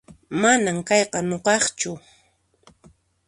[0.41, 1.91] Manan kayqa nuqaqchu